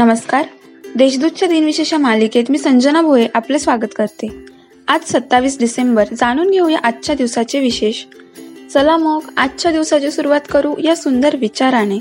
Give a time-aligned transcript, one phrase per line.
[0.00, 0.44] नमस्कार.
[0.96, 4.28] देशदूतच्या दिनविशेष मालिकेत मी संजना भोये आपले स्वागत करते.
[4.88, 8.04] आज सत्तावीस डिसेंबर जाणून घेऊया आजच्या दिवसाचे विशेष.
[8.74, 11.98] चला मग आजच्या दिवसाची सुरुवात करू या सुंदर विचाराने.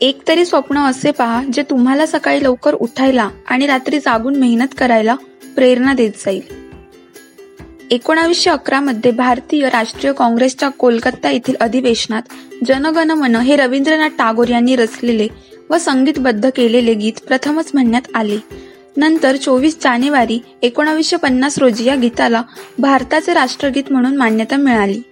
[0.00, 5.14] एक तरी स्वप्न असे पहा जे तुम्हाला सकाळी लवकर उठायला आणि रात्री जागून मेहनत करायला
[5.54, 6.42] प्रेरणा देत जाईल.
[7.90, 12.22] एकोणावीसशे अकरा मध्ये भारतीय राष्ट्रीय काँग्रेसच्या कोलकाता येथील अधिवेशनात
[12.66, 15.28] जनगण मन हे रवींद्रनाथ टागोर यांनी रचलेले
[15.70, 18.36] व संगीतबद्ध केलेले गीत प्रथमच म्हणण्यात आले.
[18.96, 22.42] नंतर चोवीस जानेवारी एकोणावीसशे पन्नास रोजी या गीताला
[22.78, 25.02] भारताचे राष्ट्रगीत म्हणून मान्यता मिळाली.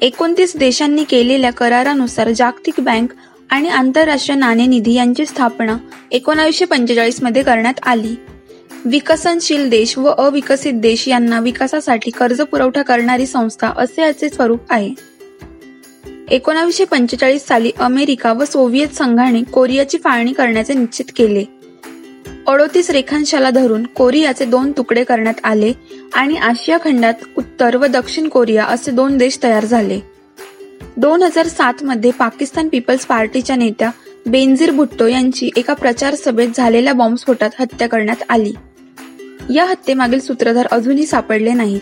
[0.00, 3.08] एकोणतीस देशांनी केलेल्या करारानुसार जागतिक बँक
[3.50, 5.76] आणि आंतरराष्ट्रीय नाणेनिधी यांची स्थापना
[6.10, 8.14] एकोणावीसशे पंचेचाळीसमध्ये करण्यात आली.
[8.84, 15.11] विकसनशील देश व अविकसित देश यांना विकासासाठी कर्ज पुरवठा करणारी संस्था असे याचे स्वरूप आहे.
[16.30, 21.44] एकोणावीसशे पंचेचाळीस साली अमेरिका व सोव्हिएत संघाने कोरियाची फाळणी करण्याचे निश्चित केले.
[22.46, 25.72] अडोतीस रेखांशाला धरून कोरियाचे दोन तुकडे करण्यात आले
[26.14, 30.00] आणि आशिया खंडात उत्तर व दक्षिण कोरिया असे दोन देश तयार झाले.
[30.96, 33.90] दोन हजार सात मध्ये पाकिस्तान पीपल्स पार्टीच्या नेत्या
[34.26, 38.52] बेनझीर भुट्टो यांची एका प्रचार सभेत झालेल्या बॉम्बस्फोटात हत्या करण्यात आली.
[39.54, 41.80] या हत्येमागील सूत्रधार अजूनही सापडले नाहीत.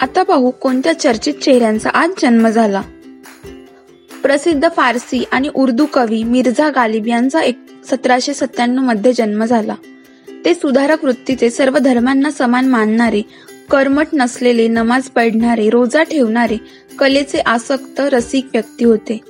[0.00, 2.80] आता पाहू कोणत्या चर्चित चेहऱ्यांचा आज जन्म झाला.
[4.22, 7.58] प्रसिद्ध फारसी आणि उर्दू कवी मिर्झा गालिब यांचा एक
[7.90, 9.74] सतराशे सत्त्याण्णवमध्ये जन्म झाला.
[10.44, 13.22] ते सुधारक वृत्तीचे सर्व धर्मांना समान मानणारे
[13.70, 16.56] कर्मठ नसलेले नमाज पडणारे रोजा ठेवणारे
[16.98, 19.20] कलेचे आसक्त रसिक व्यक्ती होते.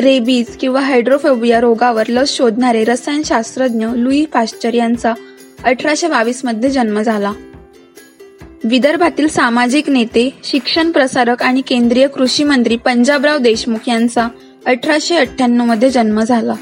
[0.00, 5.14] रेबीज किंवा हायड्रोफोबिया रोगावर लस शोधणारे रसायनशास्त्रज्ञ लुई पाश्चर यांचा
[5.64, 7.32] अठराशे बावीसमध्ये जन्म झाला.
[8.64, 14.28] विदर्भातील सामाजिक नेते शिक्षण प्रसारक आणि केंद्रीय कृषी मंत्री पंजाबराव देशमुख यांचा
[14.66, 16.54] अठराशे अठ्ठ्याण्णवमध्ये जन्म झाला.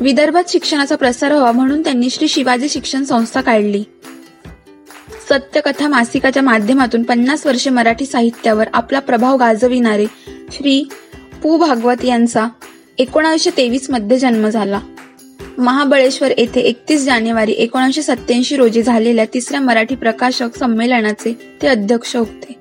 [0.00, 3.82] विदर्भात शिक्षणाचा प्रसार व्हावा म्हणून त्यांनी श्री शिवाजी शिक्षण संस्था काढली.
[5.28, 10.88] सत्यकथा मासिकाच्या माध्यमातून पन्नास वर्षे मराठी साहित्यावर आपला प्रभाव गाजविणारे श्री
[11.42, 12.46] पु भागवत यांचा
[12.98, 14.80] एकोणावीसशे तेवीसमध्ये जन्म झाला.
[15.58, 22.56] महाबळेश्वर येथे एकतीस जानेवारी एकोणीसशे सत्याऐंशी रोजी झालेल्या तिसऱ्या मराठी प्रकाशक संमेलनाचे ते अध्यक्ष होते.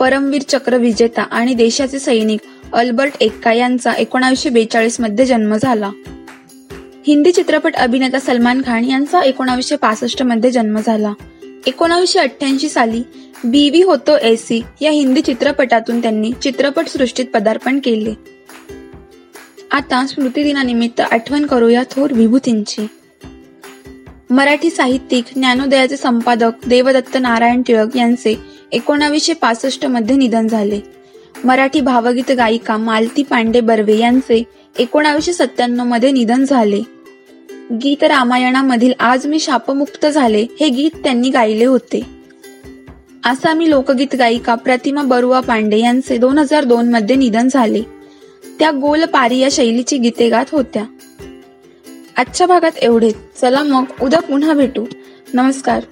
[0.00, 2.40] परमवीर चक्र विजेता आणि देशाचे सैनिक
[2.72, 5.90] अल्बर्ट एक्का यांचा एकोणावीसशे बेचाळीसमध्ये जन्म झाला.
[7.06, 11.12] हिंदी चित्रपट अभिनेता सलमान खान यांचा एकोणावीसशे पासष्टमध्ये जन्म झाला.
[11.66, 13.02] एकोणावीसशे अठ्ठ्याऐंशी साली
[13.44, 18.41] बीवी होतो एसी या हिंदी चित्रपटातून त्यांनी चित्रपट सृष्टीत पदार्पण केले.
[19.72, 22.86] आता स्मृतिदिनानिमित्त आठवण करूया थोर विभूतींची.
[24.30, 28.34] मराठी साहित्यिक ज्ञानोदयाचे संपादक देवदत्त नारायण टिळक यांचे
[28.72, 30.80] एकोणावीसशे पासष्टमध्ये निधन झाले.
[31.44, 34.42] मराठी भावगीत गायिका मालती पांडे बर्वे यांचे
[34.78, 36.80] एकोणावीसशे सत्त्याण्णवमध्ये निधन झाले.
[37.72, 42.06] गीत रामायणामधील आज मी शापमुक्त झाले हे गीत त्यांनी गायले होते.
[43.24, 48.01] आसामी लोकगीत गायिका प्रतिमा बरुआ पांडे यांचे दोन हजार दोन मध्ये निधन झाले.
[48.58, 50.84] त्या गोल पारी या शैलीची गीते गात होत्या.
[52.16, 53.14] आजच्या भागात एवढेच.
[53.40, 54.86] चला मग उद्या पुन्हा भेटू.
[55.34, 55.82] नमस्कार.